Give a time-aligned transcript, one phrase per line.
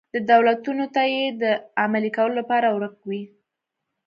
[0.31, 1.43] دولتونو ته یې د
[1.83, 3.23] عملي کولو لپاره ورک وي.